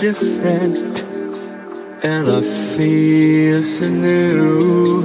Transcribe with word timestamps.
different 0.00 1.02
and 2.04 2.30
I 2.30 2.40
feel 2.76 3.64
so 3.64 3.88
new. 3.88 5.02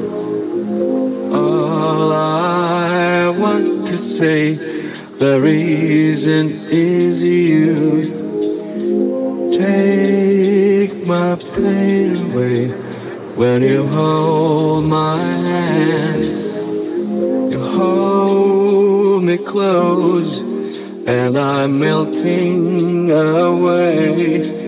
All 1.34 2.14
I 2.14 3.30
want 3.30 3.88
to 3.88 3.98
say, 3.98 4.54
the 4.54 5.42
reason 5.42 6.52
is 6.70 7.24
you. 7.24 8.22
Take 9.52 11.08
my 11.08 11.38
pain 11.56 12.32
away 12.32 12.68
when 13.36 13.64
you 13.64 13.88
hold 13.88 14.86
my 14.86 15.18
hands. 15.18 16.58
You 17.52 17.60
hold 17.60 19.24
me 19.24 19.38
close 19.38 20.42
and 21.08 21.36
I'm 21.36 21.80
melting 21.80 23.10
away. 23.10 24.63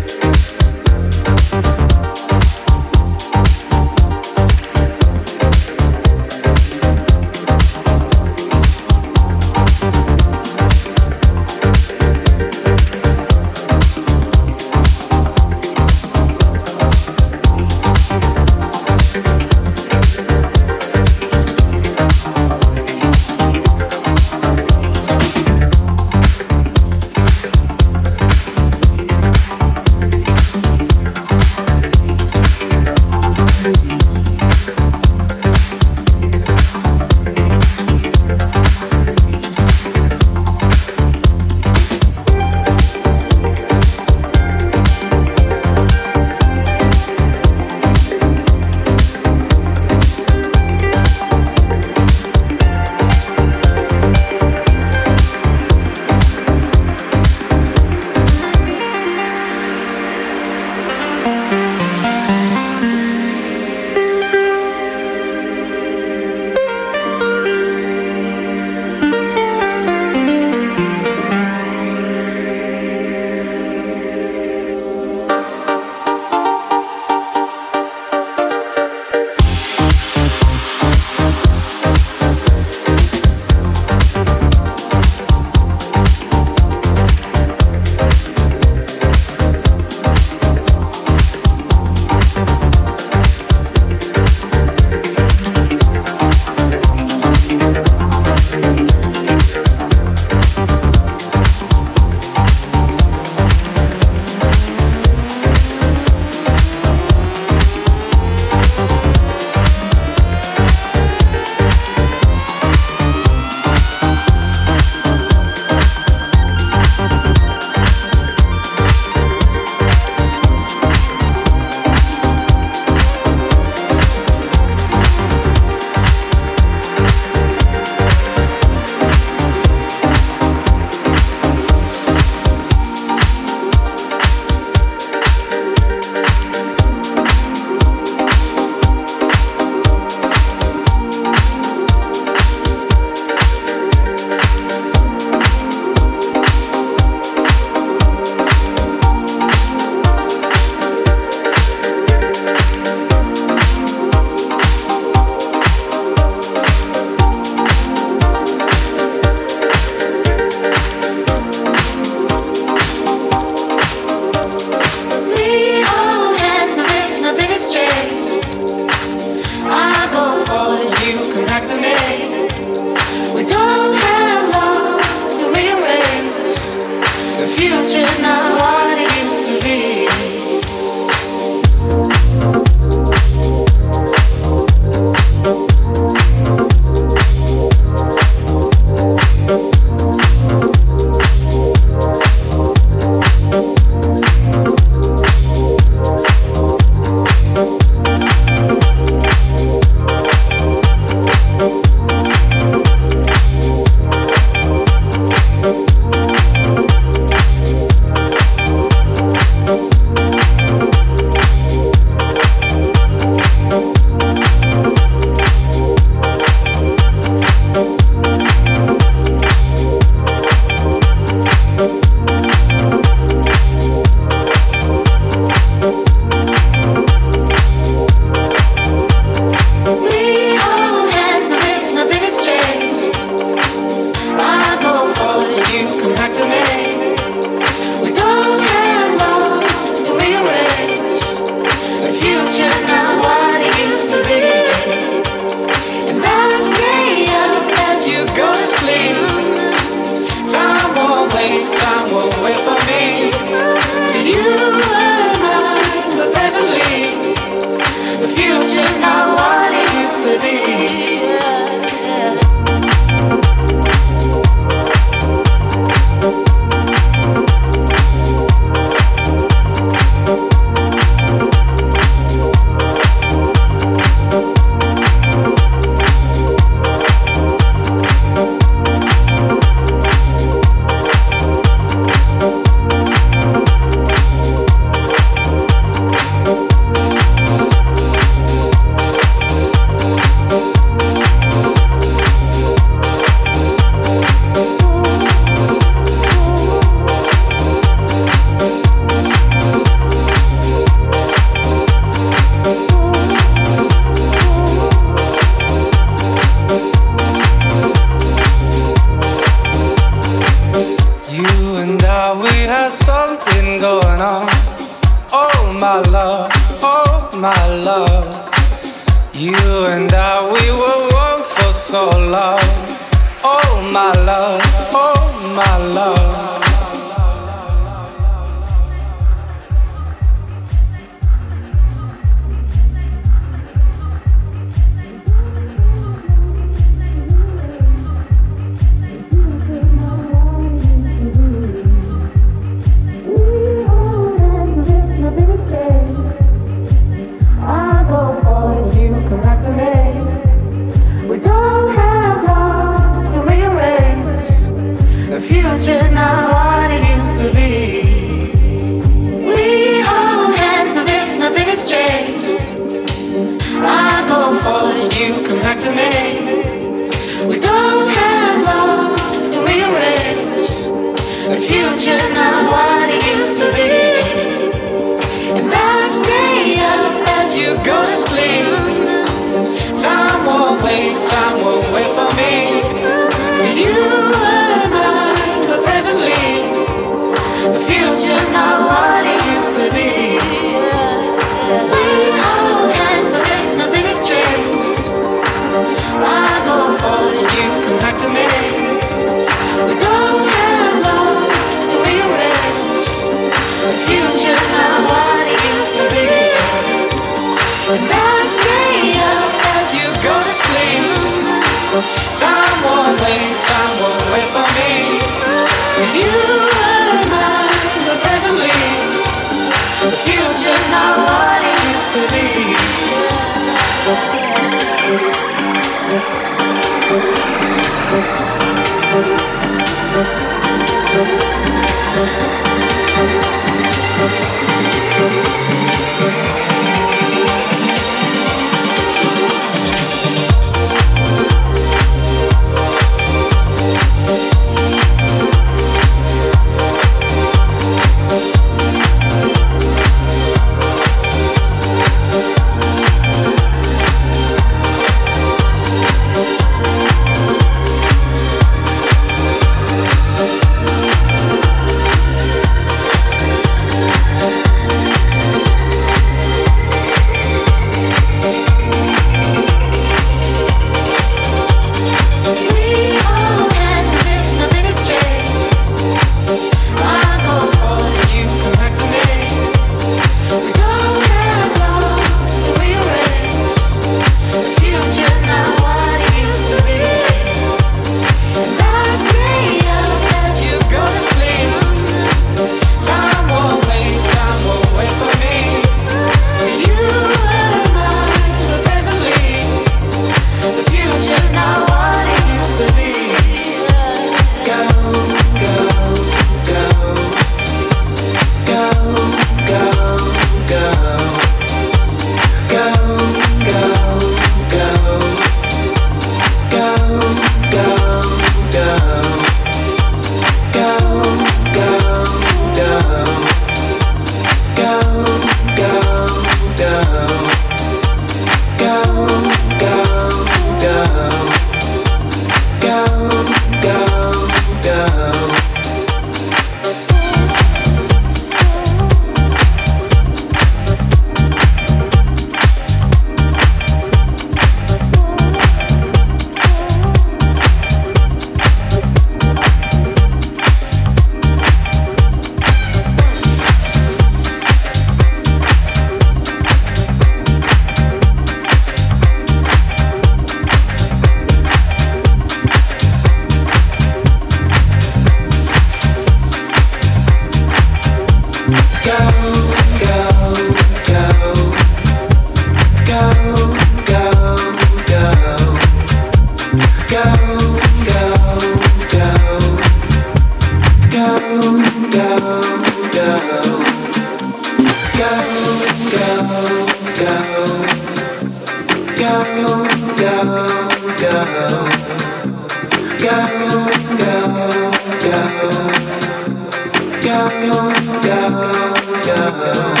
yeah, 597.31 598.21
yeah, 598.25 599.25
yeah. 599.25 600.00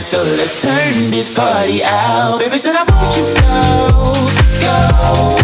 so 0.00 0.22
let's 0.22 0.60
turn 0.60 1.10
this 1.10 1.28
party 1.28 1.82
out. 1.84 2.38
Baby 2.38 2.58
said 2.58 2.74
I 2.74 2.84
want 2.84 3.16
you 3.16 3.34
go, 4.62 5.38
go. 5.40 5.43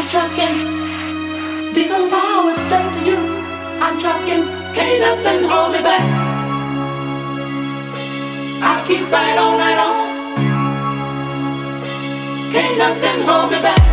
I'm 0.00 0.08
trucking. 0.08 1.74
Diesel 1.74 2.08
power 2.08 2.54
straight 2.54 2.90
to 2.94 3.00
you. 3.04 3.18
I'm 3.84 3.98
trucking. 4.00 4.44
Can't 4.74 5.00
nothing 5.02 5.44
hold 5.44 5.72
me 5.72 5.82
back. 5.82 6.04
I 8.62 8.82
keep 8.88 9.04
right 9.12 9.38
on, 9.38 9.58
right 9.58 9.78
on. 9.88 9.96
Can't 12.50 12.78
nothing 12.78 13.20
hold 13.28 13.50
me 13.52 13.60
back. 13.60 13.89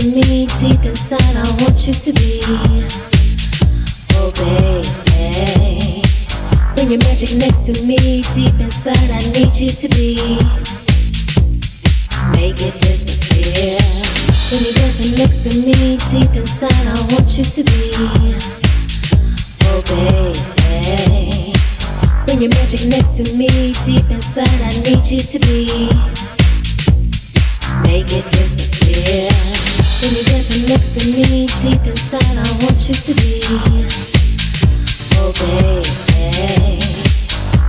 to 0.00 0.04
me 0.10 0.46
deep 0.58 0.84
inside. 0.84 1.36
I 1.36 1.48
want 1.62 1.86
you 1.86 1.94
to 1.94 2.12
be. 2.14 2.40
Oh, 4.14 4.32
baby. 4.34 6.02
Bring 6.74 6.90
your 6.90 6.98
magic 6.98 7.36
next 7.36 7.66
to 7.66 7.72
me 7.84 8.22
deep 8.34 8.58
inside. 8.58 8.98
I 8.98 9.20
need 9.30 9.54
you 9.54 9.70
to 9.70 9.88
be. 9.90 10.40
Make 12.32 12.60
it 12.60 12.74
disappear. 12.80 13.78
When 14.50 14.64
you're 14.64 14.74
dancing 14.74 15.16
next 15.16 15.44
to 15.44 15.50
me 15.50 15.96
deep 16.10 16.34
inside, 16.34 16.72
I 16.72 16.98
want 17.12 17.38
you 17.38 17.44
to 17.44 17.62
be. 17.62 17.92
Oh, 19.62 19.80
baby. 19.86 21.52
Bring 22.24 22.42
your 22.42 22.50
magic 22.50 22.84
next 22.88 23.16
to 23.18 23.32
me 23.36 23.74
deep 23.84 24.10
inside. 24.10 24.60
I 24.60 24.74
need 24.82 25.06
you 25.06 25.20
to 25.20 25.38
be. 25.38 25.88
Make 27.86 28.10
it 28.10 28.28
disappear. 28.32 29.53
When 30.04 30.12
you 30.12 30.24
get 30.24 30.68
next 30.68 30.98
to 30.98 31.06
me, 31.06 31.46
deep 31.62 31.80
inside, 31.86 32.36
I 32.36 32.44
want 32.62 32.76
you 32.86 32.94
to 32.94 33.14
be. 33.14 33.40
Oh, 35.16 35.32
baby. 35.32 36.78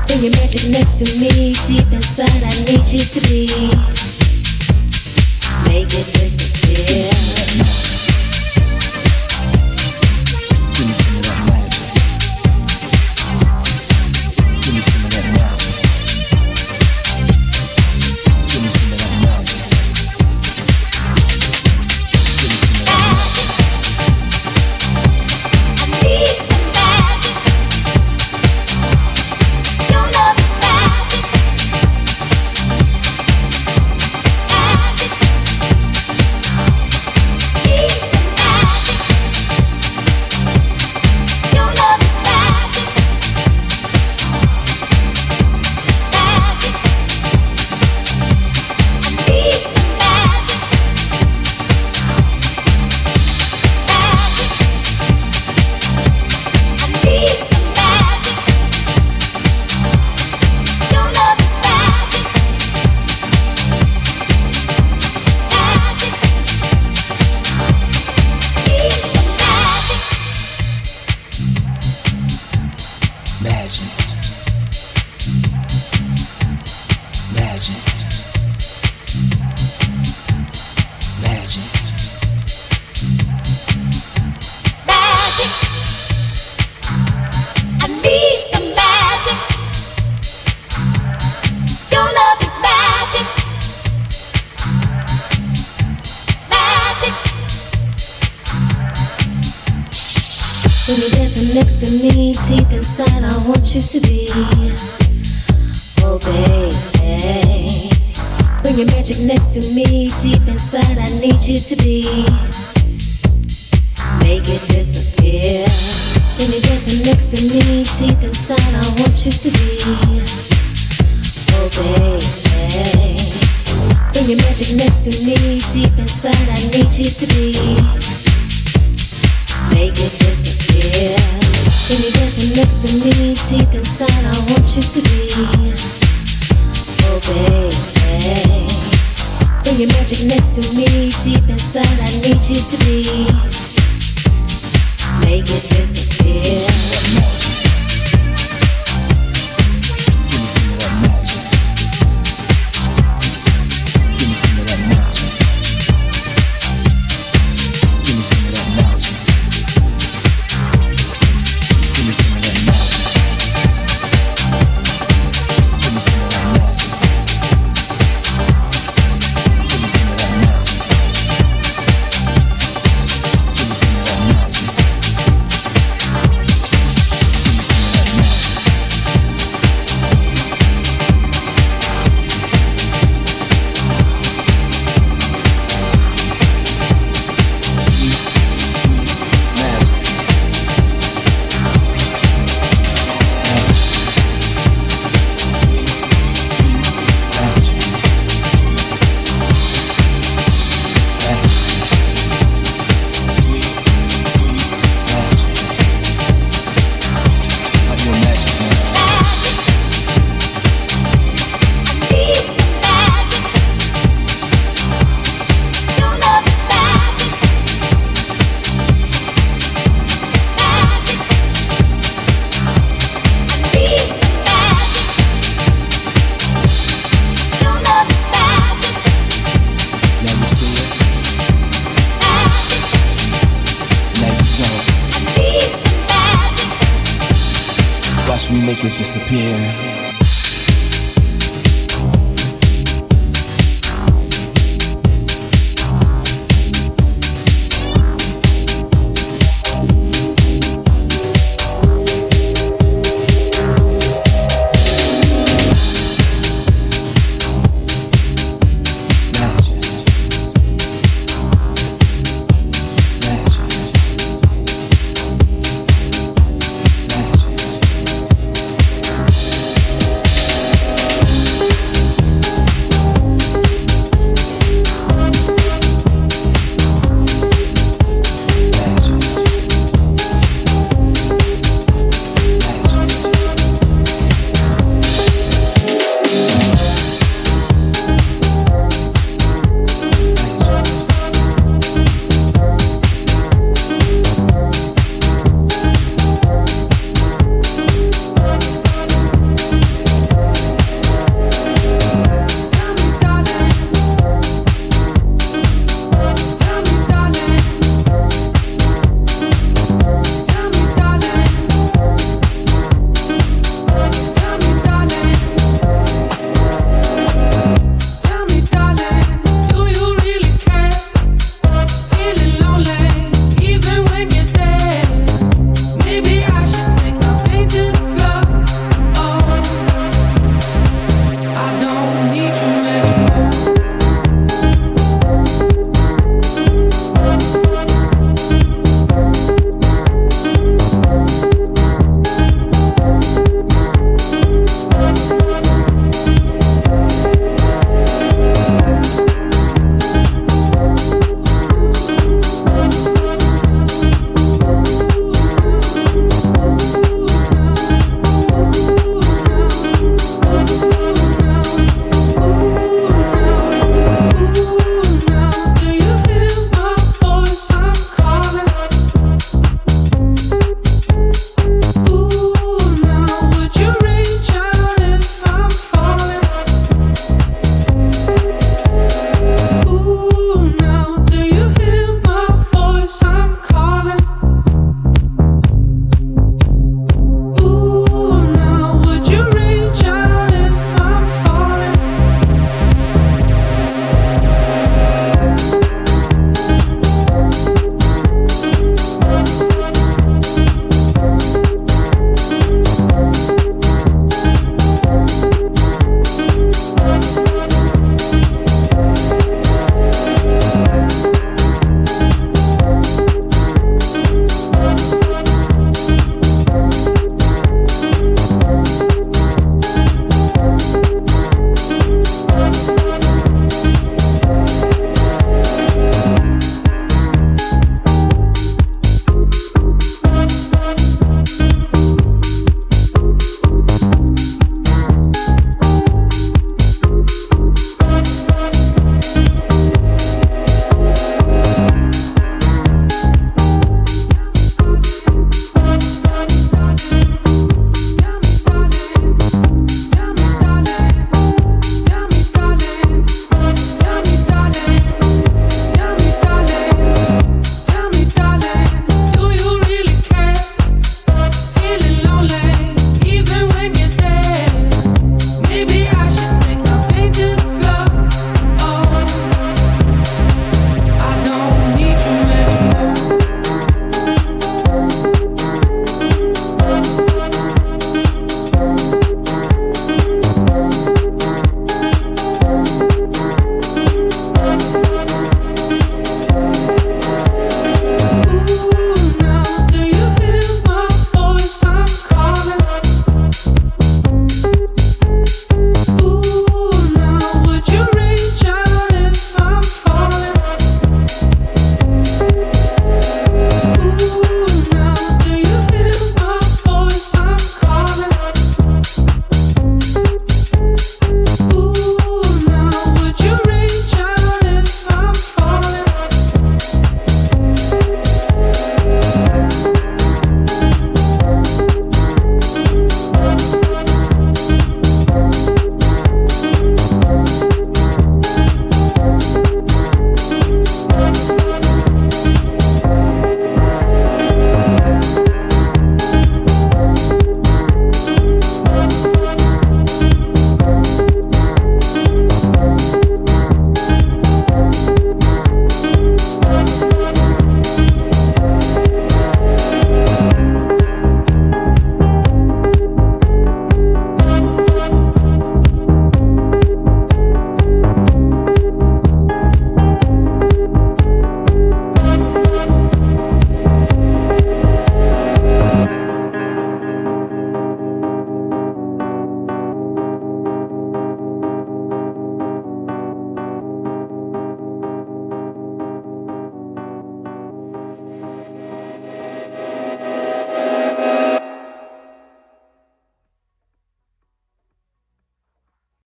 When 0.09 0.21
you're 0.21 0.31
magic 0.31 0.69
next 0.69 0.99
to 0.99 1.05
me, 1.17 1.53
deep 1.65 1.89
inside, 1.93 2.43
I 2.43 2.51
need 2.65 2.91
you 2.91 2.99
to 2.99 3.21
be. 3.29 3.47
Make 5.69 5.93
it 5.93 6.11
disappear. 6.11 7.44